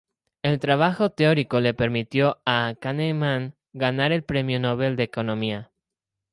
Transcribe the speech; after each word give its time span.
El 0.41 0.57
trabajo 0.57 1.11
teórico 1.11 1.59
le 1.59 1.75
permitió 1.75 2.41
a 2.43 2.73
Kahneman 2.81 3.53
ganar 3.71 4.11
el 4.11 4.23
Premio 4.23 4.59
Nobel 4.59 4.93
en 4.93 5.01
Economía. 5.01 5.71